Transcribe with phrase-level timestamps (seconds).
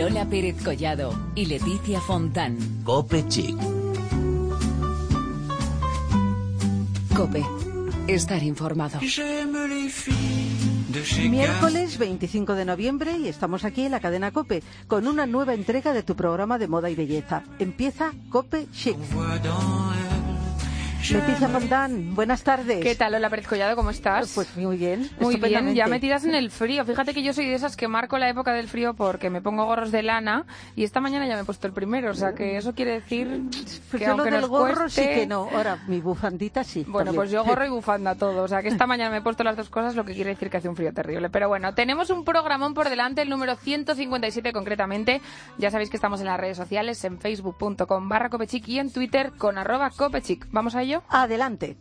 [0.00, 2.56] Lola Pérez Collado y Leticia Fontán.
[2.84, 3.54] Cope Chic.
[7.14, 7.44] Cope.
[8.08, 8.98] Estar informado.
[11.28, 15.92] Miércoles 25 de noviembre y estamos aquí en la cadena Cope con una nueva entrega
[15.92, 17.42] de tu programa de moda y belleza.
[17.58, 18.96] Empieza Cope Chic.
[21.12, 22.80] Leticia Fontán, buenas tardes.
[22.84, 23.74] ¿Qué tal, Lola Pérez Collado?
[23.74, 24.30] ¿Cómo estás?
[24.32, 25.10] Pues muy bien.
[25.18, 26.84] Muy bien, ya metidas en el frío.
[26.84, 29.64] Fíjate que yo soy de esas que marco la época del frío porque me pongo
[29.64, 30.46] gorros de lana
[30.76, 32.12] y esta mañana ya me he puesto el primero.
[32.12, 33.42] O sea que eso quiere decir
[33.90, 35.02] Pues que lo del nos gorro cueste...
[35.02, 35.48] sí que no.
[35.52, 36.84] Ahora, mi bufandita sí.
[36.86, 37.16] Bueno, también.
[37.16, 38.44] pues yo gorro y bufanda todo.
[38.44, 40.48] O sea que esta mañana me he puesto las dos cosas, lo que quiere decir
[40.48, 41.28] que hace un frío terrible.
[41.28, 45.20] Pero bueno, tenemos un programón por delante, el número 157 concretamente.
[45.58, 49.32] Ya sabéis que estamos en las redes sociales, en facebook.com barra copechic y en twitter
[49.36, 50.46] con arroba copechic.
[50.52, 50.99] ¿Vamos a ello?
[51.08, 51.76] Adelante.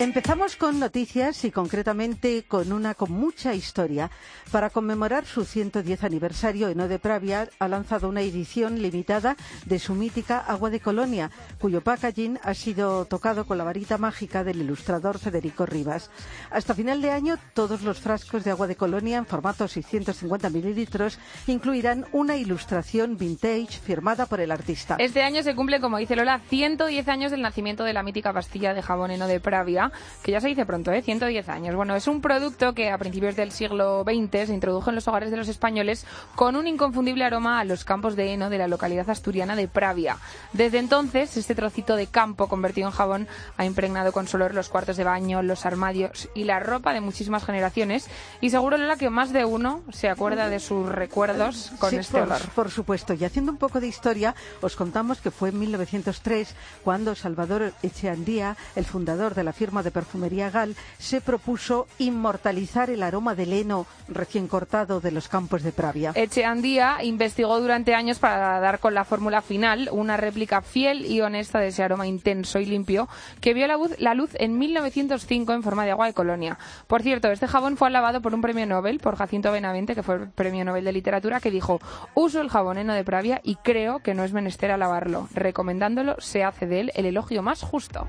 [0.00, 4.10] Empezamos con noticias y concretamente con una con mucha historia.
[4.50, 9.94] Para conmemorar su 110 aniversario, Eno de Pravia ha lanzado una edición limitada de su
[9.94, 15.18] mítica Agua de Colonia, cuyo packaging ha sido tocado con la varita mágica del ilustrador
[15.18, 16.10] Federico Rivas.
[16.50, 21.18] Hasta final de año, todos los frascos de agua de Colonia en formato 650 mililitros
[21.46, 24.96] incluirán una ilustración vintage firmada por el artista.
[24.98, 28.72] Este año se cumple, como dice Lola, 110 años del nacimiento de la mítica pastilla
[28.72, 29.89] de jabón Eno de Pravia,
[30.22, 31.02] que ya se dice pronto, ¿eh?
[31.02, 31.74] 110 años.
[31.76, 35.30] Bueno, es un producto que a principios del siglo XX se introdujo en los hogares
[35.30, 39.08] de los españoles con un inconfundible aroma a los campos de heno de la localidad
[39.10, 40.18] asturiana de Pravia.
[40.52, 44.68] Desde entonces, este trocito de campo convertido en jabón ha impregnado con su olor los
[44.68, 48.08] cuartos de baño, los armarios y la ropa de muchísimas generaciones.
[48.40, 52.12] Y seguro, Lola, que más de uno se acuerda de sus recuerdos con Sí, este
[52.18, 52.40] por, olor.
[52.54, 53.14] por supuesto.
[53.14, 58.56] Y haciendo un poco de historia, os contamos que fue en 1903 cuando Salvador Echeandía,
[58.76, 63.86] el fundador de la firma de perfumería Gal, se propuso inmortalizar el aroma del heno
[64.08, 66.12] recién cortado de los campos de Pravia.
[66.14, 71.58] Echeandía investigó durante años para dar con la fórmula final, una réplica fiel y honesta
[71.58, 73.08] de ese aroma intenso y limpio
[73.40, 76.58] que vio la luz, la luz en 1905 en forma de agua de colonia.
[76.86, 80.16] Por cierto, este jabón fue alabado por un premio Nobel, por Jacinto Benavente, que fue
[80.16, 81.80] el premio Nobel de Literatura, que dijo,
[82.14, 85.28] uso el jabón heno de Pravia y creo que no es menester alabarlo.
[85.32, 88.06] Recomendándolo, se hace de él el elogio más justo.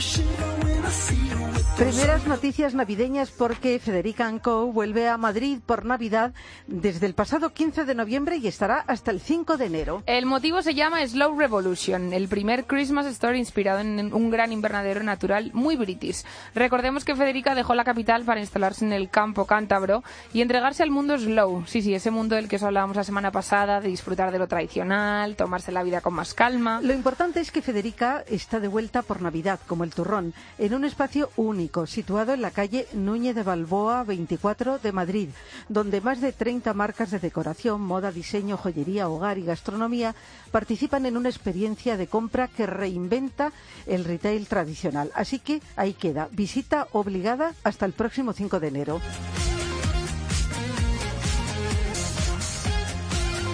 [0.00, 1.23] shadow when I see
[1.76, 6.32] Primeras noticias navideñas porque Federica Co vuelve a Madrid por Navidad
[6.68, 10.02] desde el pasado 15 de noviembre y estará hasta el 5 de enero.
[10.06, 15.02] El motivo se llama Slow Revolution, el primer Christmas Story inspirado en un gran invernadero
[15.02, 16.24] natural muy british.
[16.54, 20.92] Recordemos que Federica dejó la capital para instalarse en el campo cántabro y entregarse al
[20.92, 21.64] mundo slow.
[21.66, 24.46] Sí, sí, ese mundo del que os hablábamos la semana pasada, de disfrutar de lo
[24.46, 26.80] tradicional, tomarse la vida con más calma.
[26.80, 30.84] Lo importante es que Federica está de vuelta por Navidad, como el turrón, en un
[30.84, 35.28] espacio único situado en la calle Núñez de Balboa 24 de Madrid,
[35.68, 40.14] donde más de 30 marcas de decoración, moda, diseño, joyería, hogar y gastronomía
[40.50, 43.52] participan en una experiencia de compra que reinventa
[43.86, 45.10] el retail tradicional.
[45.14, 49.00] Así que ahí queda, visita obligada hasta el próximo 5 de enero.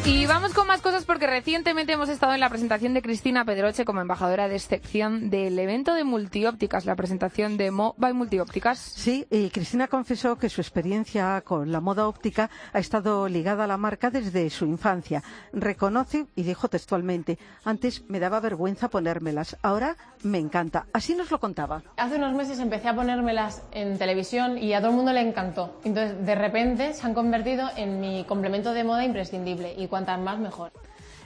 [0.07, 3.85] Y vamos con más cosas porque recientemente hemos estado en la presentación de Cristina Pedroche
[3.85, 8.79] como embajadora de excepción del evento de multiópticas, la presentación de Mo by Multiópticas.
[8.79, 13.67] Sí, y Cristina confesó que su experiencia con la moda óptica ha estado ligada a
[13.67, 15.23] la marca desde su infancia.
[15.53, 20.87] Reconoce y dijo textualmente, antes me daba vergüenza ponérmelas, ahora me encanta.
[20.95, 21.83] Así nos lo contaba.
[21.99, 25.79] Hace unos meses empecé a ponérmelas en televisión y a todo el mundo le encantó.
[25.85, 30.39] Entonces, de repente se han convertido en mi complemento de moda imprescindible y cuantas más
[30.39, 30.71] mejor.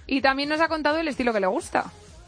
[0.07, 1.85] Y también nos ha contado el estilo que le gusta.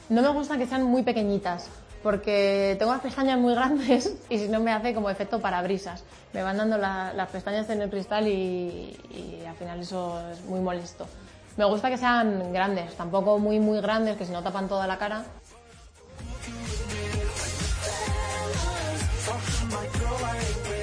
[0.08, 1.68] No me gusta que sean muy pequeñitas
[2.02, 6.04] porque tengo las pestañas muy grandes y si no me hace como efecto parabrisas.
[6.32, 10.40] Me van dando la- las pestañas en el cristal y, y al final eso es
[10.44, 11.06] muy molesto.
[11.56, 14.98] Me gusta que sean grandes, tampoco muy muy grandes que si no tapan toda la
[14.98, 15.24] cara.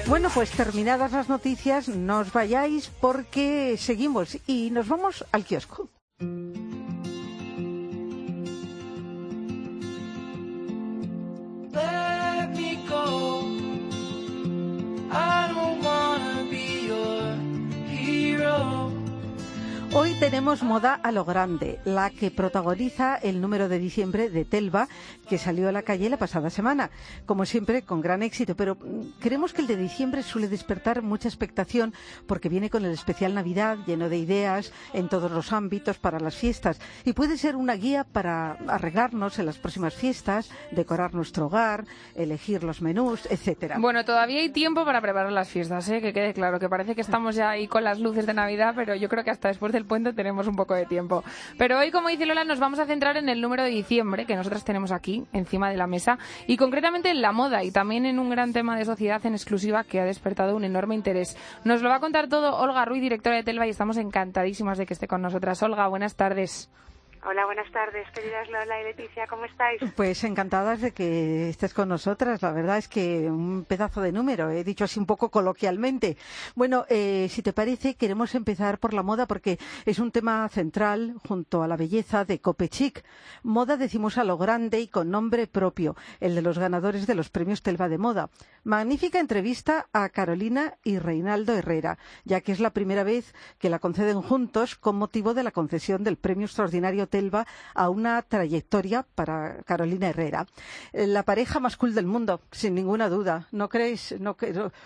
[0.06, 5.88] Bueno, pues terminadas las noticias, no vayáis porque seguimos y nos vamos al kiosco.
[19.96, 24.88] Hoy tenemos moda a lo grande, la que protagoniza el número de diciembre de Telva,
[25.28, 26.90] que salió a la calle la pasada semana.
[27.26, 31.28] Como siempre, con gran éxito, pero mm, creemos que el de diciembre suele despertar mucha
[31.28, 31.94] expectación
[32.26, 36.34] porque viene con el especial Navidad lleno de ideas en todos los ámbitos para las
[36.34, 41.84] fiestas y puede ser una guía para arreglarnos en las próximas fiestas, decorar nuestro hogar,
[42.16, 43.76] elegir los menús, etcétera.
[43.78, 46.00] Bueno, todavía hay tiempo para preparar las fiestas, ¿eh?
[46.00, 48.96] que quede claro, que parece que estamos ya ahí con las luces de Navidad, pero
[48.96, 51.22] yo creo que hasta después del puente tenemos un poco de tiempo.
[51.58, 54.36] Pero hoy, como dice Lola, nos vamos a centrar en el número de diciembre que
[54.36, 58.18] nosotros tenemos aquí, encima de la mesa, y concretamente en la moda y también en
[58.18, 61.36] un gran tema de sociedad en exclusiva que ha despertado un enorme interés.
[61.64, 64.86] Nos lo va a contar todo Olga Ruiz, directora de Telva, y estamos encantadísimas de
[64.86, 65.62] que esté con nosotras.
[65.62, 66.70] Olga, buenas tardes.
[67.26, 69.80] Hola, buenas tardes, queridas Lola y Leticia, ¿cómo estáis?
[69.96, 72.42] Pues encantadas de que estés con nosotras.
[72.42, 76.18] La verdad es que un pedazo de número, he dicho así un poco coloquialmente.
[76.54, 81.14] Bueno, eh, si te parece, queremos empezar por la moda porque es un tema central
[81.26, 83.02] junto a la belleza de Copechic.
[83.42, 87.30] Moda decimos a lo grande y con nombre propio, el de los ganadores de los
[87.30, 88.28] premios Telva de Moda.
[88.64, 93.78] Magnífica entrevista a Carolina y Reinaldo Herrera, ya que es la primera vez que la
[93.78, 99.62] conceden juntos con motivo de la concesión del premio extraordinario Telva a una trayectoria para
[99.62, 100.46] Carolina Herrera.
[100.92, 103.46] Eh, la pareja más cool del mundo, sin ninguna duda.
[103.52, 104.18] ¿No creéis?
[104.18, 104.36] No,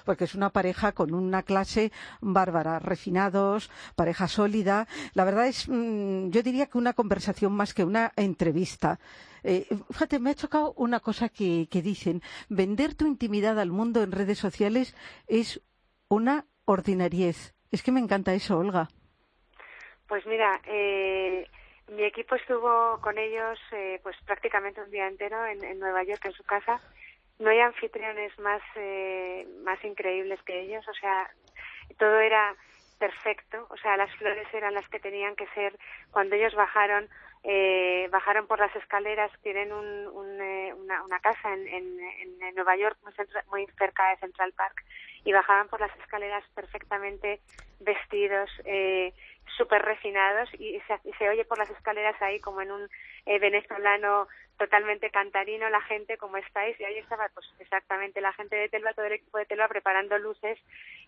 [0.05, 1.91] porque es una pareja con una clase
[2.21, 4.87] bárbara, refinados, pareja sólida.
[5.15, 9.01] La verdad es, mm, yo diría que una conversación más que una entrevista.
[9.43, 12.21] Eh, fíjate, me ha chocado una cosa que, que dicen.
[12.51, 14.95] Vender tu intimidad al mundo en redes sociales
[15.29, 15.63] es
[16.09, 17.55] una ordinariez.
[17.71, 18.91] Es que me encanta eso, Olga.
[20.07, 21.47] Pues mira, eh,
[21.89, 26.33] mi equipo estuvo con ellos eh, pues prácticamente un día entero en, Nueva York, en
[26.33, 26.81] su casa.
[27.39, 31.31] No hay anfitriones más, eh, más increíbles que ellos, o sea,
[31.99, 32.55] todo era
[32.99, 35.79] perfecto, o sea, las flores eran las que tenían que ser.
[36.11, 37.09] Cuando ellos bajaron,
[37.45, 42.99] eh, bajaron por las escaleras, tienen un, una, una, casa en, en, en, Nueva York,
[43.03, 43.13] muy,
[43.51, 44.85] muy cerca de Central Park,
[45.25, 47.41] y bajaban por las escaleras perfectamente
[47.81, 49.13] vestidos, eh,
[49.57, 50.81] súper refinados y
[51.19, 52.89] se, oye por las escaleras ahí como en un
[53.27, 54.29] eh, venezolano
[54.59, 58.93] totalmente cantarino la gente como estáis y ahí estaba pues exactamente la gente de Telva
[58.93, 60.59] todo el equipo de Telva preparando luces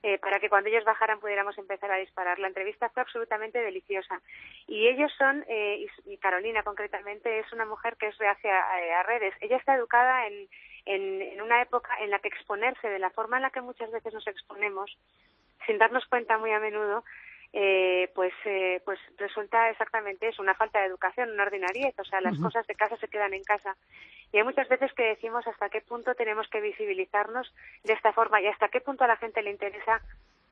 [0.03, 2.39] eh, para que cuando ellos bajaran pudiéramos empezar a disparar.
[2.39, 4.21] La entrevista fue absolutamente deliciosa.
[4.67, 8.57] Y ellos son eh, y, Carolina concretamente es una mujer que es reacia
[8.99, 9.35] a, redes.
[9.41, 10.49] Ella está educada en,
[10.87, 13.91] en, en una época en la que exponerse de la forma en la que muchas
[13.91, 14.97] veces nos exponemos
[15.67, 17.05] sin darnos cuenta muy a menudo
[17.53, 22.21] eh, pues eh, pues resulta exactamente eso, una falta de educación, una ordinariedad, o sea,
[22.21, 23.77] las cosas de casa se quedan en casa.
[24.33, 27.53] Y hay muchas veces que decimos hasta qué punto tenemos que visibilizarnos
[27.85, 30.01] de esta forma y hasta qué punto a la gente le interesa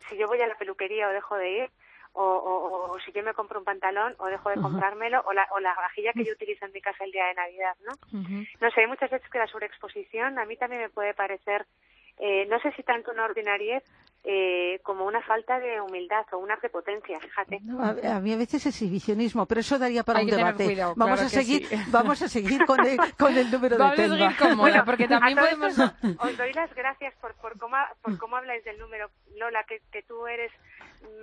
[0.08, 1.70] si yo voy a la peluquería o dejo de ir,
[2.14, 5.60] o, o, si yo me compro un pantalón o dejo de comprármelo, o la, o
[5.60, 7.92] la vajilla que yo utilizo en mi casa el día de Navidad, ¿no?
[8.60, 11.66] No sé, hay muchas veces que la sobreexposición a mí también me puede parecer,
[12.18, 13.82] eh, no sé si tanto una ordinariedad,
[14.24, 17.60] eh, como una falta de humildad o una prepotencia, fíjate.
[18.04, 20.76] a, mí a veces es exhibicionismo, pero eso daría para un debate.
[20.96, 24.36] vamos a seguir, vamos a seguir con el, con el número de vamos a seguir
[24.36, 25.78] con porque también podemos.
[26.18, 30.02] os doy las gracias por, por cómo por cómo habláis del número, Lola, que, que
[30.02, 30.50] tú eres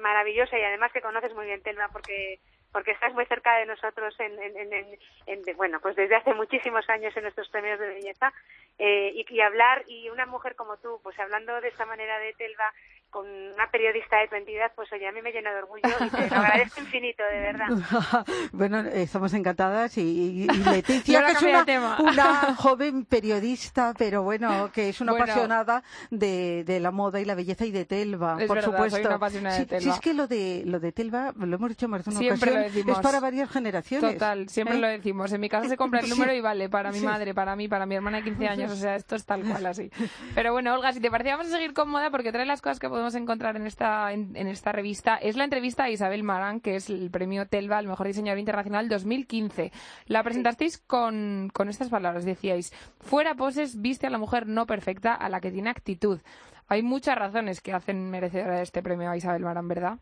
[0.02, 2.40] maravillosa y además que conoces muy bien Telma, porque
[2.76, 7.16] porque estás muy cerca de nosotros en, en, en, bueno pues desde hace muchísimos años
[7.16, 8.34] en nuestros premios de belleza.
[8.78, 12.34] Eh, y, y, hablar y una mujer como tú pues hablando de esta manera de
[12.34, 12.74] Telva
[13.16, 16.10] con una periodista de tu entidad, pues oye, a mí me llena de orgullo y
[16.10, 17.68] te lo agradezco infinito, de verdad.
[18.52, 25.14] bueno, estamos encantadas y, Leticia, que es una, joven periodista, pero bueno, que es una
[25.14, 28.98] apasionada de, de, la moda y la belleza y de Telva, por supuesto.
[28.98, 29.82] Soy una apasionada de Telva.
[29.82, 32.90] Si es que lo de, lo de Telva, lo hemos dicho más de una ocasión,
[32.90, 34.12] es para varias generaciones.
[34.12, 34.82] Total, siempre ¿eh?
[34.82, 35.32] lo decimos.
[35.32, 37.86] En mi casa se compra el número y vale para mi madre, para mí, para
[37.86, 39.90] mi hermana de 15 años, o sea, esto es tal cual así.
[40.34, 42.78] Pero bueno, Olga, si te parece, vamos a seguir con moda porque trae las cosas
[42.78, 46.62] que podemos a encontrar en esta, en, esta revista es la entrevista a Isabel Marán,
[46.62, 49.72] que es el premio Telva al mejor diseñador internacional 2015.
[50.08, 55.14] La presentasteis con, con estas palabras, decíais, fuera poses, viste a la mujer no perfecta,
[55.14, 56.20] a la que tiene actitud.
[56.68, 60.00] Hay muchas razones que hacen merecedora de este premio a Isabel Marán, ¿verdad?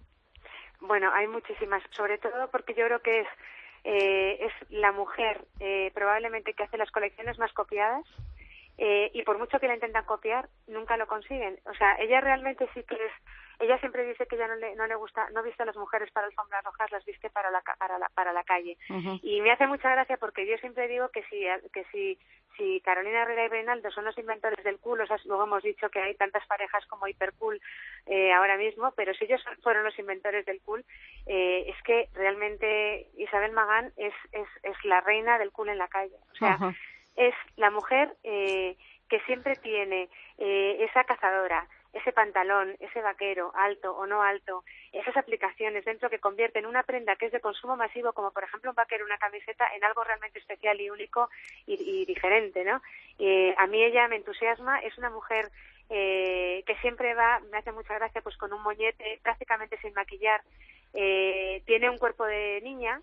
[0.79, 3.27] Bueno, hay muchísimas, sobre todo porque yo creo que es,
[3.83, 8.05] eh, es la mujer eh, probablemente que hace las colecciones más copiadas
[8.77, 11.60] eh, y por mucho que la intentan copiar, nunca lo consiguen.
[11.65, 13.12] O sea, ella realmente sí que es
[13.60, 16.12] ella siempre dice que ya no le, no le gusta, no viste a las mujeres
[16.12, 18.77] para alfombras rojas, las viste para la, para la, para la calle.
[19.22, 22.18] Y me hace mucha gracia porque yo siempre digo que si, que si,
[22.58, 25.89] si Carolina Herrera y Reinaldo son los inventores del cool, o sea, luego hemos dicho
[25.89, 27.62] que hay tantas parejas como hipercool
[28.06, 30.84] eh, ahora mismo, pero si ellos fueron los inventores del cool,
[31.25, 35.88] eh, es que realmente Isabel Magán es, es, es la reina del cool en la
[35.88, 36.15] calle.
[36.34, 36.58] O sea,
[37.15, 38.75] es la mujer eh,
[39.10, 45.15] que siempre tiene eh, esa cazadora, ese pantalón, ese vaquero, alto o no alto, esas
[45.15, 48.75] aplicaciones dentro que convierten una prenda que es de consumo masivo, como por ejemplo un
[48.75, 51.29] vaquero, una camiseta, en algo realmente especial y único
[51.67, 52.82] y, diferente, ¿no?
[53.20, 55.51] Eh, a mí ella me entusiasma, es una mujer
[55.89, 60.41] eh, que siempre va, me hace mucha gracia, pues con un moñete, prácticamente sin maquillar,
[60.93, 63.01] eh, tiene un cuerpo de niña,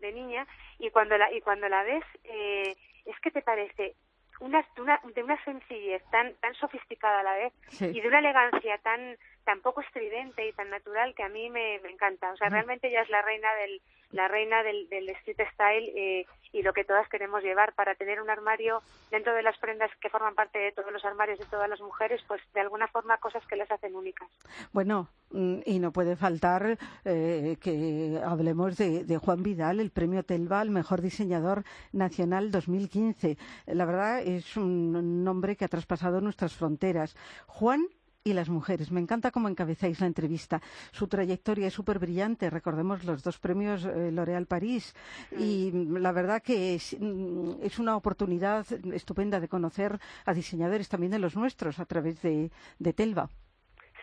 [0.00, 0.46] de niña,
[0.78, 3.94] y cuando la, y cuando la ves, eh, es que te parece
[4.40, 4.66] una,
[5.14, 9.62] de una sencillez tan tan sofisticada a la vez y de una elegancia tan tan
[9.62, 12.32] poco estridente y tan natural que a mí me, me encanta.
[12.32, 13.80] O sea, realmente ella es la reina del
[14.12, 18.20] la reina del, del street style eh, y lo que todas queremos llevar para tener
[18.20, 21.68] un armario dentro de las prendas que forman parte de todos los armarios de todas
[21.68, 24.28] las mujeres, pues de alguna forma cosas que las hacen únicas.
[24.72, 30.22] Bueno, mm, y no puede faltar eh, que hablemos de, de, Juan Vidal, el premio
[30.22, 33.36] Telva al mejor diseñador nacional 2015.
[33.66, 37.16] La verdad es un nombre que ha traspasado nuestras fronteras.
[37.46, 37.86] Juan
[38.26, 38.90] y las mujeres.
[38.90, 40.60] Me encanta cómo encabezáis la entrevista.
[40.90, 42.50] Su trayectoria es súper brillante.
[42.50, 44.94] Recordemos los dos premios eh, L'Oréal París.
[45.30, 51.12] Y la verdad que es, mm, es, una oportunidad estupenda de conocer a diseñadores también
[51.12, 53.30] de los nuestros a través de, de Telva.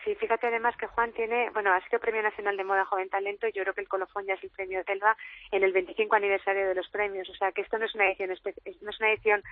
[0.04, 3.48] Sí, fíjate además que Juan tiene, bueno, ha sido Premio Nacional de Moda Joven Talento
[3.48, 5.16] y yo creo que el colofón ya es el premio Telva
[5.50, 7.28] en el 25 aniversario de los premios.
[7.30, 9.42] O sea, que esto no es una edición, no es una edición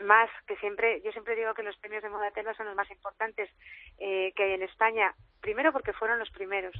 [0.00, 2.90] más que siempre, yo siempre digo que los premios de Moda Telva son los más
[2.90, 3.50] importantes
[3.98, 5.14] eh, que hay en España.
[5.40, 6.74] Primero porque fueron los primeros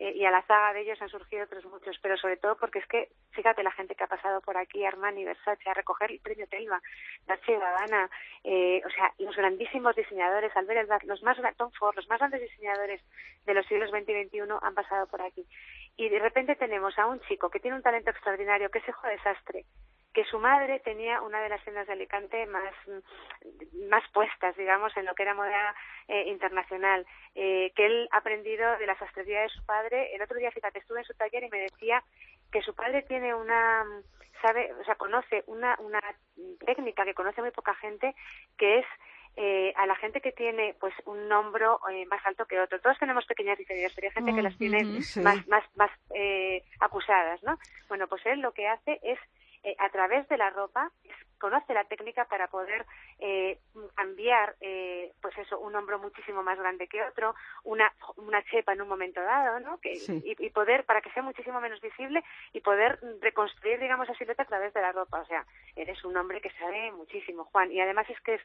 [0.00, 2.78] eh, y a la zaga de ellos han surgido otros muchos, pero sobre todo porque
[2.78, 6.20] es que, fíjate la gente que ha pasado por aquí, Armani, Versace, a recoger el
[6.20, 6.80] premio Telva,
[7.26, 8.08] Dolce Gabbana,
[8.44, 12.40] eh, o sea, los grandísimos diseñadores, Albert Elbaz, los más, Tom Ford, los más grandes
[12.42, 13.02] diseñadores
[13.44, 15.44] de los siglos XX y XXI han pasado por aquí.
[15.96, 19.04] Y de repente tenemos a un chico que tiene un talento extraordinario, que es hijo
[19.04, 19.64] de desastre,
[20.18, 22.74] que su madre tenía una de las tiendas de Alicante más,
[23.88, 25.76] más puestas, digamos, en lo que era moda
[26.08, 27.06] eh, internacional,
[27.36, 30.12] eh, que él ha aprendido de la sastrería de su padre.
[30.16, 32.02] El otro día, fíjate, estuve en su taller y me decía
[32.50, 33.86] que su padre tiene una,
[34.42, 36.00] sabe, o sea, conoce una, una
[36.66, 38.16] técnica que conoce muy poca gente,
[38.56, 38.86] que es
[39.36, 42.80] eh, a la gente que tiene pues un hombro eh, más alto que otro.
[42.80, 44.82] Todos tenemos pequeñas diferencias, pero hay gente que las tiene
[45.22, 47.56] más, más, más eh, acusadas, ¿no?
[47.88, 49.20] Bueno, pues él lo que hace es
[49.64, 50.90] eh, a través de la ropa
[51.38, 52.84] conoce la técnica para poder
[53.20, 53.58] eh,
[53.94, 57.34] cambiar eh, pues eso un hombro muchísimo más grande que otro
[57.64, 61.60] una una chepa en un momento dado no que, y, poder para que sea muchísimo
[61.60, 65.20] menos visible y poder reconstruir digamos esa silueta a través de la ropa.
[65.20, 65.44] O sea
[65.76, 67.70] eres un hombre que sabe muchísimo Juan.
[67.72, 68.42] Y además es que es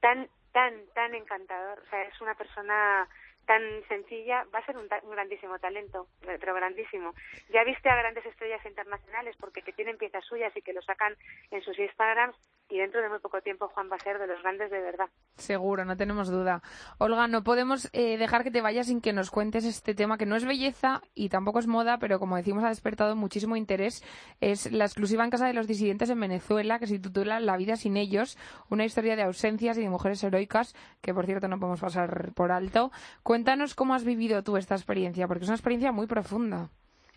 [0.00, 1.80] tan tan tan encantador.
[1.80, 3.08] O sea es una persona
[3.50, 7.14] tan sencilla, va a ser un, grandísimo talento, eh, pero grandísimo.
[7.52, 11.16] Ya viste a grandes estrellas internacionales porque que tienen piezas suyas y que lo sacan
[11.50, 12.36] en sus Instagrams
[12.68, 15.06] y dentro de muy poco tiempo Juan va a ser de los grandes de verdad.
[15.34, 16.62] Seguro, no tenemos duda.
[16.98, 20.26] Olga, no podemos eh, dejar que te vayas sin que nos cuentes este tema que
[20.26, 24.04] no es belleza y tampoco es moda, pero como decimos ha despertado muchísimo interés.
[24.40, 27.74] Es la exclusiva en casa de los disidentes en Venezuela que se titula La vida
[27.74, 28.38] sin ellos,
[28.68, 32.52] una historia de ausencias y de mujeres heroicas que por cierto no podemos pasar por
[32.52, 32.92] alto.
[33.24, 33.39] Cuéntanos
[33.74, 36.68] cómo has vivido tú esta experiencia, porque es una experiencia muy profunda.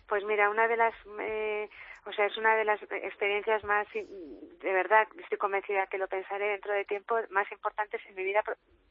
[0.08, 1.68] Pues mira, una de las eh,
[2.06, 6.48] o sea, es una de las experiencias más, de verdad, estoy convencida que lo pensaré
[6.48, 8.42] dentro de tiempo, más importantes en mi vida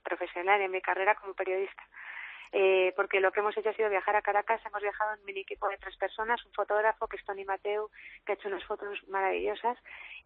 [0.03, 1.83] profesional, en mi carrera como periodista.
[2.55, 5.39] Eh, porque lo que hemos hecho ha sido viajar a Caracas, hemos viajado en mini
[5.39, 7.89] equipo de tres personas, un fotógrafo que es Tony Mateu,
[8.23, 9.75] que ha hecho unas fotos maravillosas,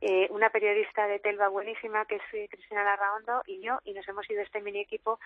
[0.01, 4.05] eh, una periodista de Telva buenísima que es eh, Cristina Larraondo y yo, y nos
[4.09, 5.21] hemos ido este mini equipo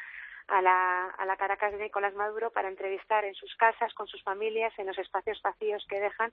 [0.47, 4.21] a la, a la Caracas de Nicolás Maduro para entrevistar en sus casas, con sus
[4.21, 6.31] familias, en los espacios vacíos que dejan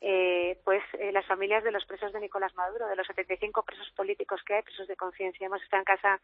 [0.00, 3.90] eh, pues eh, las familias de los presos de Nicolás Maduro, de los 75 presos
[3.90, 5.46] políticos que hay, presos de conciencia.
[5.46, 6.20] Hemos estado en casa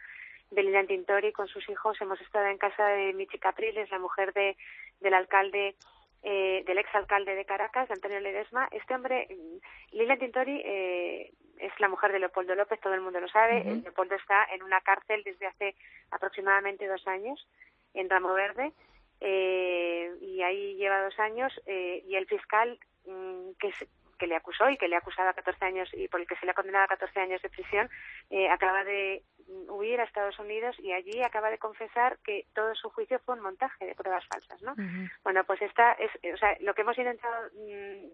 [0.50, 4.32] de Lilian Tintori con sus hijos, hemos estado en casa de Michi Capriles, la mujer
[4.32, 4.56] de,
[5.00, 5.74] del alcalde
[6.22, 8.68] eh, del exalcalde de Caracas, de Antonio Ledesma.
[8.72, 13.20] Este hombre, mm, Lilian Tintori, eh, es la mujer de Leopoldo López, todo el mundo
[13.20, 13.62] lo sabe.
[13.64, 15.74] Leopoldo está en una cárcel desde hace
[16.10, 17.46] aproximadamente dos años,
[17.94, 18.72] en Ramo Verde,
[19.20, 23.72] eh, y ahí lleva dos años, eh, y el fiscal Mm, que,
[24.18, 26.36] que le acusó y que le ha acusado a 14 años y por el que
[26.36, 27.88] se le ha condenado a 14 años de prisión,
[28.30, 29.22] eh, acaba de
[29.68, 33.42] huir a Estados Unidos y allí acaba de confesar que todo su juicio fue un
[33.42, 34.74] montaje de pruebas falsas, ¿no?
[35.22, 38.10] Bueno, pues esta es, o sea, lo que hemos intentado mm,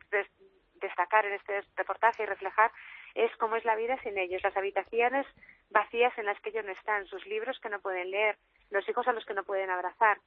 [0.75, 2.71] destacar en este reportaje y reflejar
[3.15, 5.27] es cómo es la vida sin ellos, las habitaciones
[5.71, 8.37] vacías en las que ellos no están, sus libros que no pueden leer,
[8.71, 10.19] los hijos a los que no pueden abrazar.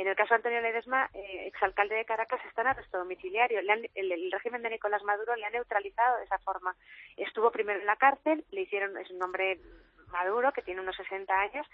[0.00, 3.60] En el caso de Antonio Ledesma, eh, exalcalde de Caracas, está en arresto domiciliario.
[3.60, 6.74] el, régimen de Nicolás Maduro le ha neutralizado de esa forma.
[7.18, 9.60] Estuvo primero en la cárcel, le hicieron, es un hombre
[10.06, 11.66] Maduro, que tiene unos 60 años,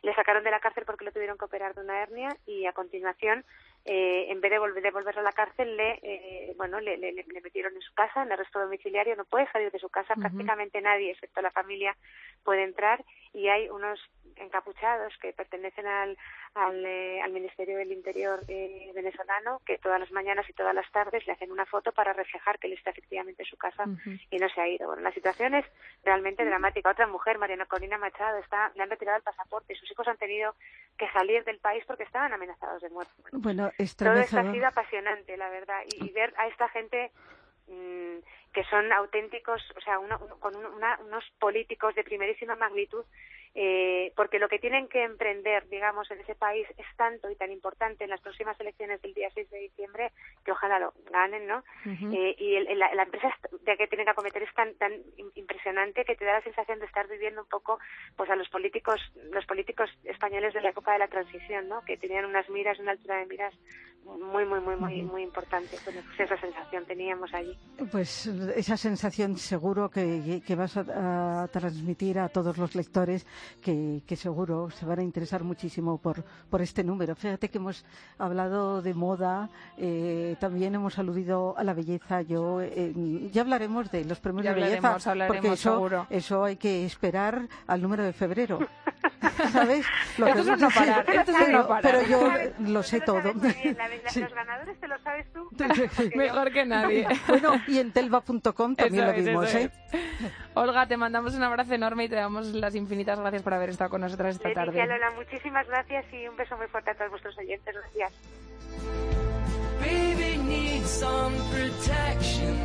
[0.00, 2.72] le sacaron de la cárcel porque lo tuvieron que operar de una hernia y a
[2.72, 3.44] continuación
[3.84, 7.24] eh, en vez de, volver, devolverlo a la cárcel, le, eh, bueno, le, le, le,
[7.42, 11.10] metieron en su casa, en arresto domiciliario, no puede salir de su casa, prácticamente nadie,
[11.10, 11.94] excepto la familia,
[12.44, 14.00] puede entrar y hay unos
[14.36, 16.16] encapuchados que pertenecen al,
[16.54, 20.90] al, eh, al Ministerio del Interior eh, venezolano que todas las mañanas y todas las
[20.92, 23.84] tardes le hacen una foto para reflejar que él está efectivamente en su casa
[24.30, 24.86] y no se ha ido.
[24.86, 25.64] Bueno, la situación es
[26.04, 26.90] realmente dramática.
[26.90, 30.16] Otra mujer, Mariana Corina Machado, está, le han retirado el pasaporte y sus hijos han
[30.16, 30.54] tenido
[30.98, 33.12] que salir del país porque estaban amenazados de muerte.
[33.32, 37.10] Bueno, todo esto ha sido apasionante, la verdad, y, ver a esta gente
[37.66, 38.18] mm,
[38.52, 39.98] que son auténticos, o sea,
[40.40, 43.04] con unos políticos de primerísima magnitud
[43.56, 47.52] eh, porque lo que tienen que emprender, digamos, en ese país es tanto y tan
[47.52, 50.10] importante en las próximas elecciones del día 6 de diciembre
[50.44, 51.62] que ojalá lo ganen, ¿no?
[51.86, 53.32] eh, y el, la, la, empresa
[53.62, 54.92] de que tienen que acometer es tan tan
[55.36, 57.78] impresionante que te da la sensación de estar viviendo un poco,
[58.16, 61.84] pues a los políticos los políticos españoles de la época de la transición, ¿no?
[61.84, 63.54] Que tenían unas miras, una altura de miras
[64.04, 65.76] muy muy muy muy muy importante.
[65.84, 67.56] Bueno, pues esa sensación teníamos allí.
[67.90, 73.26] Pues esa sensación seguro que, que vas a, a transmitir a todos los lectores
[73.62, 77.14] que, que, seguro se van a interesar muchísimo por, por este número.
[77.14, 77.84] Fíjate que hemos
[78.18, 82.22] hablado de moda, eh, también hemos aludido a la belleza.
[82.22, 82.92] Yo eh,
[83.32, 88.02] ya hablaremos de los premios de belleza, porque eso, eso hay que esperar al número
[88.02, 88.58] de febrero.
[89.52, 89.86] ¿Sabes?
[90.18, 91.82] Lo esto es no parar, esto es no parar.
[91.82, 93.32] Pero yo lo sé todo.
[94.10, 94.20] Sí.
[94.20, 95.48] Los ganadores te lo sabes tú.
[96.16, 97.06] Mejor que nadie.
[97.28, 99.70] Bueno, y en telva.com también eso lo vimos, ¿eh?
[100.54, 103.90] Olga, te mandamos un abrazo enorme y te damos las infinitas gracias por haber estado
[103.90, 104.86] con nosotras esta Leticia, tarde.
[104.86, 107.74] Lola, muchísimas gracias y un beso muy fuerte a todos vuestros oyentes.
[107.74, 108.12] Gracias.
[109.80, 112.56] Baby needs some protection,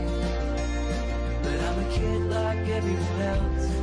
[1.41, 3.78] but I'm a kid like everyone else.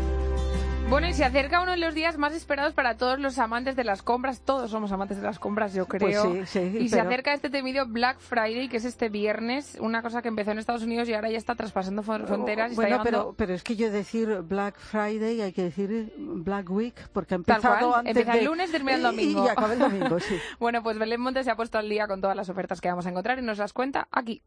[0.89, 3.83] Bueno, y se acerca uno de los días más esperados para todos los amantes de
[3.83, 4.41] las compras.
[4.41, 6.31] Todos somos amantes de las compras, yo creo.
[6.31, 10.01] Pues sí, sí, y se acerca este temido Black Friday, que es este viernes, una
[10.01, 12.73] cosa que empezó en Estados Unidos y ahora ya está traspasando fronteras.
[12.73, 16.71] Y bueno, está pero, pero es que yo decir Black Friday hay que decir Black
[16.71, 18.39] Week, porque ha empezado antes Empieza de...
[18.39, 19.43] el lunes, termina el domingo.
[19.43, 20.39] Y, y acaba el domingo, sí.
[20.61, 23.07] bueno, pues Belén Monte se ha puesto al día con todas las ofertas que vamos
[23.07, 24.41] a encontrar y nos las cuenta aquí.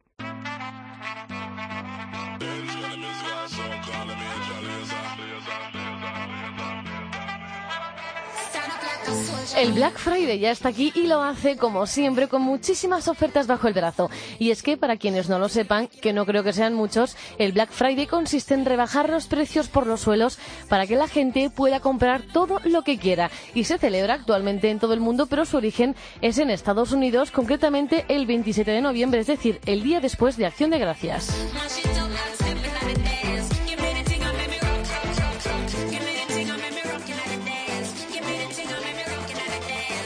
[9.55, 13.67] El Black Friday ya está aquí y lo hace como siempre con muchísimas ofertas bajo
[13.67, 14.09] el brazo.
[14.37, 17.51] Y es que para quienes no lo sepan, que no creo que sean muchos, el
[17.51, 21.79] Black Friday consiste en rebajar los precios por los suelos para que la gente pueda
[21.79, 23.31] comprar todo lo que quiera.
[23.53, 27.31] Y se celebra actualmente en todo el mundo, pero su origen es en Estados Unidos,
[27.31, 31.29] concretamente el 27 de noviembre, es decir, el día después de Acción de Gracias.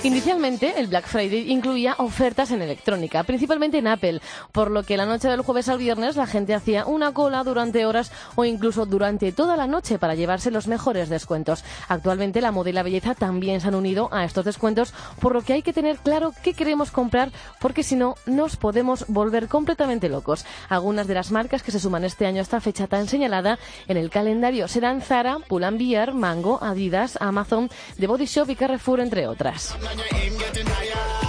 [0.03, 4.19] Inicialmente, el Black Friday incluía ofertas en electrónica, principalmente en Apple,
[4.51, 7.85] por lo que la noche del jueves al viernes la gente hacía una cola durante
[7.85, 11.63] horas o incluso durante toda la noche para llevarse los mejores descuentos.
[11.87, 15.41] Actualmente la moda y la belleza también se han unido a estos descuentos, por lo
[15.41, 20.09] que hay que tener claro qué queremos comprar, porque si no, nos podemos volver completamente
[20.09, 20.45] locos.
[20.67, 23.95] Algunas de las marcas que se suman este año a esta fecha tan señalada en
[23.95, 29.77] el calendario serán Zara, Pull&Bear, Mango, Adidas, Amazon, The Body Shop y Carrefour, entre otras.
[29.93, 31.22] and your aim getting higher.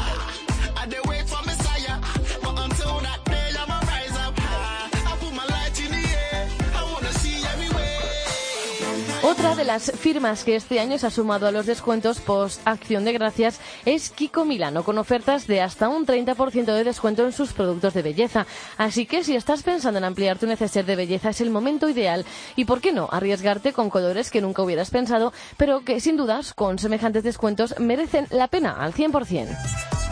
[9.65, 13.61] Las firmas que este año se ha sumado a los descuentos post Acción de Gracias
[13.85, 18.03] es Kiko Milano, con ofertas de hasta un 30% de descuento en sus productos de
[18.03, 18.47] belleza.
[18.77, 22.25] Así que si estás pensando en ampliar tu neceser de belleza es el momento ideal.
[22.57, 26.53] Y por qué no arriesgarte con colores que nunca hubieras pensado, pero que sin dudas
[26.53, 30.04] con semejantes descuentos merecen la pena al 100%.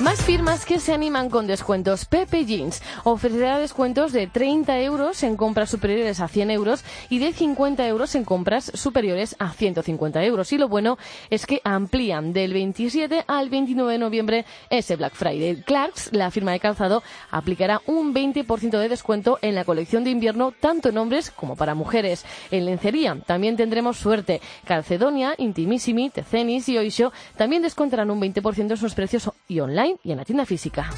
[0.00, 2.06] Más firmas que se animan con descuentos.
[2.06, 7.34] Pepe Jeans ofrecerá descuentos de 30 euros en compras superiores a 100 euros y de
[7.34, 10.54] 50 euros en compras superiores a 150 euros.
[10.54, 10.96] Y lo bueno
[11.28, 15.56] es que amplían del 27 al 29 de noviembre ese Black Friday.
[15.66, 20.54] Clarks, la firma de calzado, aplicará un 20% de descuento en la colección de invierno
[20.58, 22.24] tanto en hombres como para mujeres.
[22.50, 24.40] En lencería también tendremos suerte.
[24.64, 30.12] Calcedonia, Intimissimi, Tecenis y Oisho también descontarán un 20% en sus precios y online y
[30.12, 30.90] en la tienda física.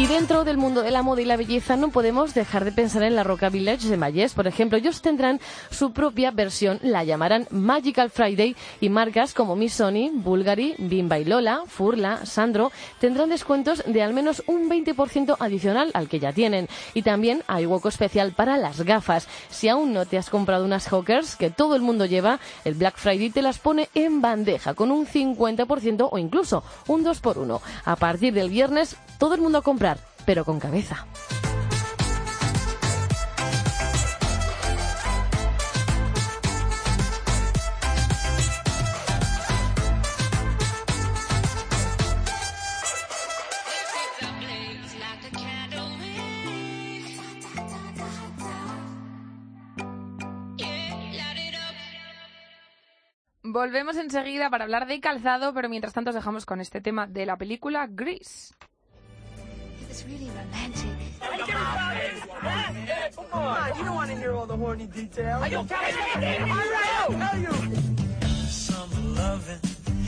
[0.00, 3.02] Y dentro del mundo de la moda y la belleza no podemos dejar de pensar
[3.02, 4.32] en la Roca Village de Mayes.
[4.32, 10.10] Por ejemplo, ellos tendrán su propia versión, la llamarán Magical Friday y marcas como Missoni,
[10.14, 16.08] Bulgari, Bimba y Lola, Furla, Sandro tendrán descuentos de al menos un 20% adicional al
[16.08, 16.66] que ya tienen.
[16.94, 19.28] Y también hay hueco especial para las gafas.
[19.50, 22.96] Si aún no te has comprado unas Hawkers que todo el mundo lleva, el Black
[22.96, 27.60] Friday te las pone en bandeja con un 50% o incluso un 2x1.
[27.84, 31.06] A partir del viernes, todo el mundo a comprar pero con cabeza.
[53.42, 57.26] Volvemos enseguida para hablar de calzado, pero mientras tanto os dejamos con este tema de
[57.26, 58.54] la película Grease.
[60.10, 60.98] It's really romantic.
[63.14, 65.42] Come on, you don't want to hear all the horny details.
[65.42, 67.52] Are you Tell you.
[68.48, 69.60] Summer loving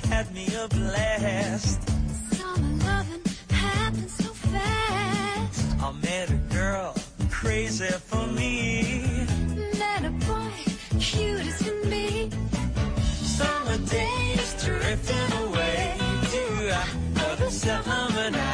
[0.09, 1.89] had me a blast.
[2.33, 5.81] Summer loving happens so fast.
[5.81, 6.95] I met a girl
[7.31, 9.27] crazy for me.
[9.79, 10.51] Met a boy,
[10.99, 12.31] cute as can be.
[13.03, 15.95] Summer days drifting away
[16.33, 16.77] to
[17.25, 18.52] other summer nights.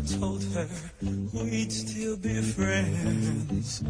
[0.00, 0.66] I told her
[1.34, 3.82] we'd still be friends.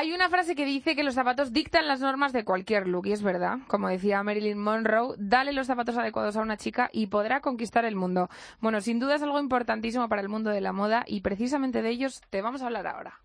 [0.00, 3.12] Hay una frase que dice que los zapatos dictan las normas de cualquier look, y
[3.12, 3.58] es verdad.
[3.66, 7.96] Como decía Marilyn Monroe, dale los zapatos adecuados a una chica y podrá conquistar el
[7.96, 8.30] mundo.
[8.62, 11.90] Bueno, sin duda es algo importantísimo para el mundo de la moda y precisamente de
[11.90, 13.20] ellos te vamos a hablar ahora.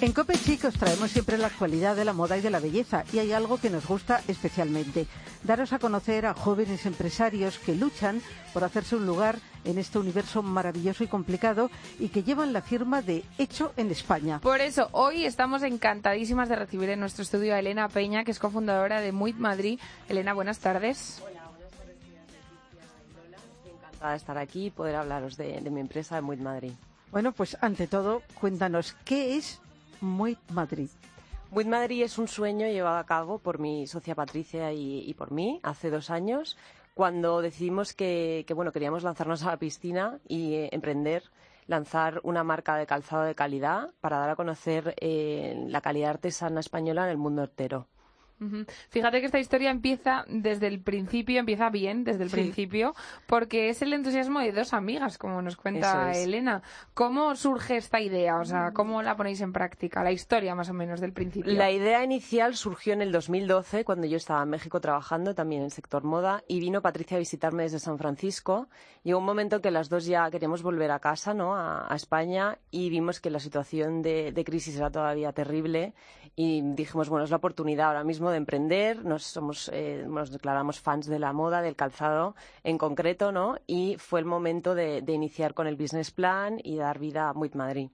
[0.00, 3.18] En Cope Chicos traemos siempre la actualidad de la moda y de la belleza y
[3.18, 5.08] hay algo que nos gusta especialmente,
[5.42, 8.22] daros a conocer a jóvenes empresarios que luchan
[8.54, 13.02] por hacerse un lugar en este universo maravilloso y complicado y que llevan la firma
[13.02, 14.38] de Hecho en España.
[14.38, 18.38] Por eso, hoy estamos encantadísimas de recibir en nuestro estudio a Elena Peña, que es
[18.38, 19.80] cofundadora de Muit Madrid.
[20.08, 21.20] Elena, buenas tardes.
[23.66, 26.70] Encantada de estar aquí y poder hablaros de, de mi empresa de Muit Madrid.
[27.10, 29.60] Bueno, pues ante todo, cuéntanos, ¿qué es
[30.00, 30.88] Muit Madrid?
[31.50, 35.60] Muit Madrid es un sueño llevado a cabo por mi socia Patricia y, por mí
[35.62, 36.56] hace dos años,
[36.94, 41.22] cuando decidimos que, que, bueno, queríamos lanzarnos a la piscina y eh, emprender,
[41.66, 46.60] lanzar una marca de calzado de calidad para dar a conocer eh, la calidad artesana
[46.60, 47.86] española en el mundo entero.
[48.90, 52.36] Fíjate que esta historia empieza desde el principio, empieza bien desde el Sí.
[52.36, 52.94] principio,
[53.26, 56.18] porque es el entusiasmo de dos amigas, como nos cuenta es.
[56.24, 56.62] Elena.
[56.94, 58.38] ¿Cómo surge esta idea?
[58.38, 60.02] O sea, ¿cómo la ponéis en práctica?
[60.04, 61.52] La historia, más o menos, del principio.
[61.52, 65.66] La idea inicial surgió en el 2012, cuando yo estaba en México trabajando también en
[65.66, 68.68] el sector moda, y vino Patricia a visitarme desde San Francisco.
[69.02, 71.56] Llegó un momento en que las dos ya queríamos volver a casa, ¿no?
[71.56, 75.92] A, a España, y vimos que la situación de, de crisis era todavía terrible,
[76.36, 79.04] y dijimos, bueno, es la oportunidad ahora mismo de emprender.
[79.04, 83.56] Nos, somos, eh, nos declaramos fans de la moda, del calzado en concreto, ¿no?
[83.66, 87.34] Y fue el momento de, de iniciar con el business plan y dar vida a
[87.34, 87.90] Muit Madrid.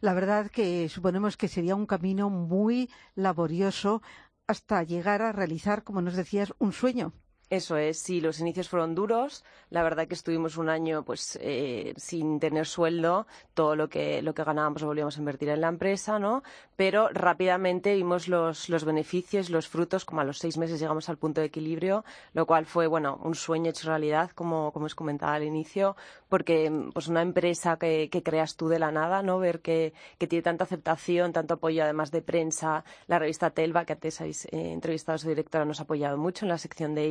[0.00, 4.02] La verdad que suponemos que sería un camino muy laborioso
[4.48, 7.12] hasta llegar a realizar, como nos decías, un sueño.
[7.48, 9.44] Eso es, sí, los inicios fueron duros.
[9.70, 14.34] La verdad que estuvimos un año pues eh, sin tener sueldo, todo lo que lo
[14.34, 16.42] que ganábamos lo volvíamos a invertir en la empresa, ¿no?
[16.74, 21.18] Pero rápidamente vimos los, los beneficios, los frutos, como a los seis meses llegamos al
[21.18, 25.34] punto de equilibrio, lo cual fue bueno un sueño hecho realidad, como, como os comentaba
[25.34, 25.96] al inicio,
[26.28, 29.38] porque pues una empresa que, que creas tú de la nada, ¿no?
[29.38, 33.92] Ver que, que tiene tanta aceptación, tanto apoyo además de prensa, la revista Telva, que
[33.92, 37.06] antes habéis eh, entrevistado a su directora, nos ha apoyado mucho en la sección de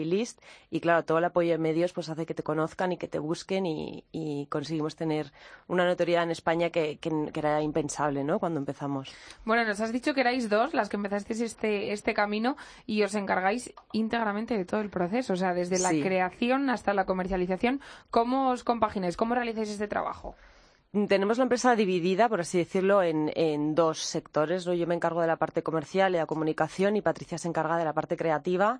[0.71, 3.19] Y claro, todo el apoyo de medios pues hace que te conozcan y que te
[3.19, 5.31] busquen y, y conseguimos tener
[5.67, 8.39] una notoriedad en España que, que- que era impensable, ¿no?
[8.39, 9.13] Cuando empezamos.
[9.45, 13.15] Bueno, nos has dicho que erais dos las que empezasteis este, este camino y os
[13.15, 16.01] encargáis íntegramente de todo el proceso, o sea, desde la Sí.
[16.01, 17.81] creación hasta la comercialización.
[18.09, 19.17] ¿Cómo os compagináis?
[19.17, 20.35] ¿Cómo realizáis este trabajo?
[21.09, 24.65] Tenemos la empresa dividida, por así decirlo, en, en dos sectores.
[24.65, 24.73] ¿no?
[24.73, 27.75] Yo me encargo de la parte comercial y de la comunicación y Patricia se encarga
[27.77, 28.79] de la parte creativa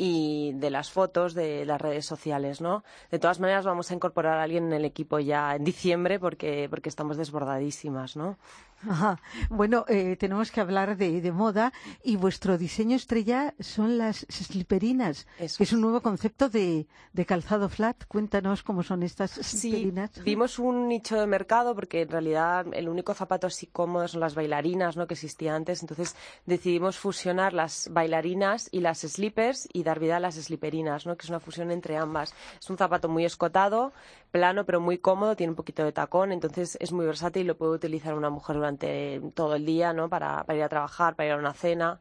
[0.00, 2.84] y de las fotos de las redes sociales, ¿no?
[3.10, 6.68] De todas maneras, vamos a incorporar a alguien en el equipo ya en diciembre porque,
[6.70, 8.38] porque estamos desbordadísimas, ¿no?
[8.86, 9.20] Ajá.
[9.50, 11.72] Bueno, eh, tenemos que hablar de, de moda
[12.04, 17.26] y vuestro diseño estrella son las sliperinas, Eso que es un nuevo concepto de, de
[17.26, 18.04] calzado flat.
[18.06, 20.22] Cuéntanos cómo son estas Sí, sliperinas.
[20.22, 24.34] vimos un nicho de mercado porque en realidad el único zapato así cómodo son las
[24.34, 25.06] bailarinas, ¿no?
[25.06, 25.82] Que existía antes.
[25.82, 26.14] Entonces
[26.46, 31.16] decidimos fusionar las bailarinas y las slippers y dar vida a las sliperinas, ¿no?
[31.16, 32.34] Que es una fusión entre ambas.
[32.60, 33.92] Es un zapato muy escotado,
[34.30, 37.56] plano pero muy cómodo, tiene un poquito de tacón, entonces es muy versátil y lo
[37.56, 40.08] puede utilizar una mujer durante todo el día, ¿no?
[40.08, 42.00] Para, ir a trabajar, para ir a una cena.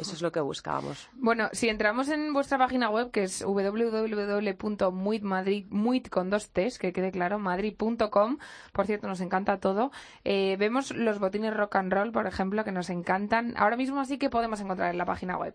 [0.00, 1.08] Eso es lo que buscábamos.
[1.12, 6.92] Bueno, si entramos en vuestra página web, que es www.muitmadrid, muit con dos T's, que
[6.92, 8.38] quede claro, madrid.com,
[8.72, 9.92] por cierto, nos encanta todo,
[10.24, 13.54] eh, vemos los botines rock and roll, por ejemplo, que nos encantan.
[13.56, 15.54] Ahora mismo sí que podemos encontrar en la página web.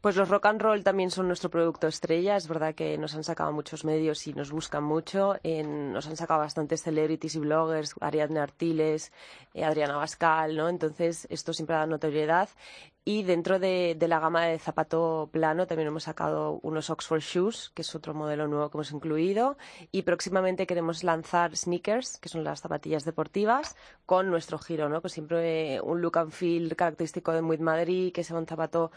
[0.00, 2.36] Pues los rock and roll también son nuestro producto estrella.
[2.36, 5.36] Es verdad que nos han sacado muchos medios y nos buscan mucho.
[5.44, 9.12] Nos han sacado bastantes celebrities y bloggers, Ariadne Artiles,
[9.54, 10.68] eh, Adriana Bascal, ¿no?
[10.68, 12.48] Entonces, esto siempre da notoriedad.
[13.04, 17.80] Y dentro de, la gama de zapato plano también hemos sacado unos Oxford Shoes, que
[17.80, 19.56] es otro modelo nuevo que hemos incluido.
[19.90, 25.00] Y próximamente queremos lanzar sneakers, que son las zapatillas deportivas, con nuestro giro, ¿no?
[25.00, 28.90] Pues siempre eh, un look and feel característico de Madrid, que sea un zapato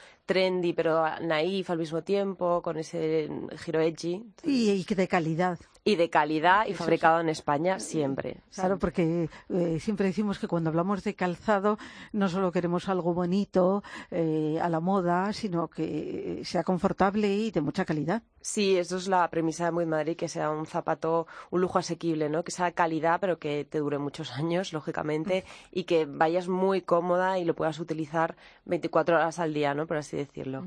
[0.75, 4.23] pero naif al mismo tiempo, con ese giro edgy.
[4.43, 5.57] Y, y de calidad.
[5.83, 8.41] Y de calidad y fabricado en España siempre.
[8.53, 11.79] Claro, porque eh, siempre decimos que cuando hablamos de calzado
[12.11, 17.61] no solo queremos algo bonito, eh, a la moda, sino que sea confortable y de
[17.61, 18.21] mucha calidad.
[18.41, 22.27] Sí, eso es la premisa de Muy Madrid, que sea un zapato, un lujo asequible,
[22.27, 22.43] ¿no?
[22.43, 26.81] Que sea de calidad, pero que te dure muchos años, lógicamente, y que vayas muy
[26.81, 29.85] cómoda y lo puedas utilizar 24 horas al día, ¿no?
[29.85, 30.65] Por así decirlo.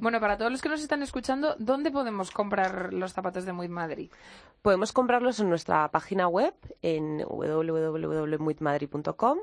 [0.00, 3.70] Bueno, para todos los que nos están escuchando, ¿dónde podemos comprar los zapatos de Muid
[3.70, 4.10] Madrid?
[4.62, 9.38] Podemos comprarlos en nuestra página web en www.muitmadrid.com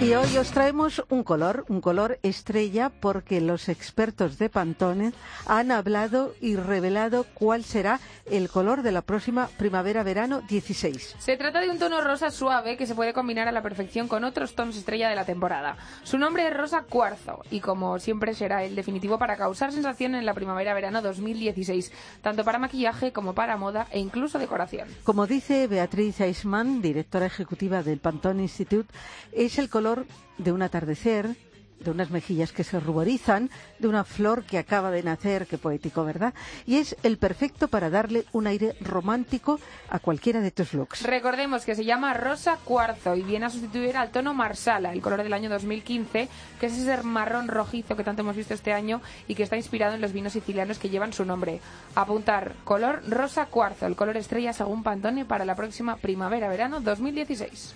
[0.00, 5.12] Y hoy os traemos un color, un color estrella, porque los expertos de Pantone
[5.44, 11.16] han hablado y revelado cuál será el color de la próxima primavera-verano 16.
[11.18, 14.24] Se trata de un tono rosa suave que se puede combinar a la perfección con
[14.24, 15.76] otros tonos estrella de la temporada.
[16.02, 20.24] Su nombre es rosa cuarzo y como siempre será el definitivo para causar sensación en
[20.24, 24.88] la primavera-verano 2016, tanto para maquillaje como para moda e incluso decoración.
[25.04, 28.88] Como dice Beatriz Eisman, directora ejecutiva del Pantone Institute,
[29.32, 29.89] es el color
[30.38, 31.36] de un atardecer,
[31.80, 36.04] de unas mejillas que se ruborizan, de una flor que acaba de nacer, qué poético,
[36.04, 36.34] ¿verdad?
[36.66, 41.02] Y es el perfecto para darle un aire romántico a cualquiera de tus looks.
[41.02, 45.22] Recordemos que se llama rosa cuarzo y viene a sustituir al tono marsala, el color
[45.22, 46.28] del año 2015,
[46.60, 49.94] que es ese marrón rojizo que tanto hemos visto este año y que está inspirado
[49.94, 51.60] en los vinos sicilianos que llevan su nombre.
[51.94, 57.74] Apuntar, color rosa cuarzo, el color estrella según Pantone para la próxima primavera-verano 2016.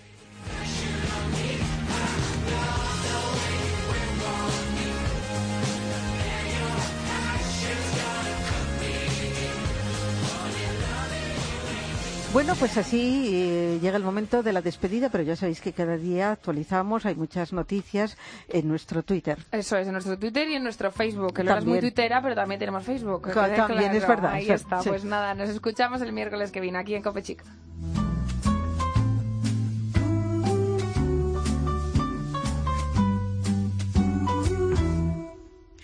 [12.35, 15.97] Bueno, pues así eh, llega el momento de la despedida, pero ya sabéis que cada
[15.97, 18.17] día actualizamos, hay muchas noticias
[18.49, 19.39] en nuestro Twitter.
[19.53, 21.33] Eso es, en nuestro Twitter y en nuestro Facebook.
[21.33, 23.33] Que Lola es muy tuitera, pero también tenemos Facebook.
[23.33, 23.97] también claro.
[23.97, 24.83] es verdad, Ahí sí, está.
[24.83, 24.89] sí.
[24.89, 27.45] Pues nada, nos escuchamos el miércoles que viene aquí en Copechic.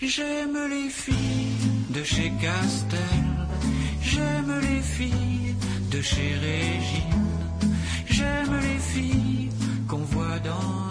[0.01, 2.99] J'aime les filles de chez Castel,
[4.03, 5.40] j'aime les filles
[5.91, 7.27] de chez Régine.
[8.07, 9.51] J'aime les filles
[9.89, 10.90] qu'on voit dans